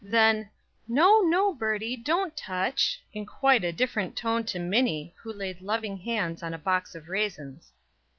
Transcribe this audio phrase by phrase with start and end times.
[0.03, 0.49] Then:
[0.87, 5.97] "No, no, Birdie, don't touch!" in quite a different tone to Minnie, who laid loving
[5.99, 7.71] hands on a box of raisins.